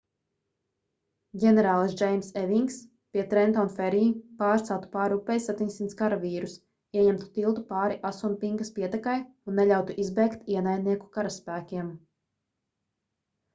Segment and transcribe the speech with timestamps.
[1.41, 2.77] ģenerālis džeims evings
[3.17, 4.01] pie trenton ferry
[4.39, 6.57] pārceltu pāri upei 700 karavīrus
[7.01, 11.93] ieņemtu tiltu pāri asunpinkas pietekai un neļautu izbēgt ienaidnieku karaspēkiem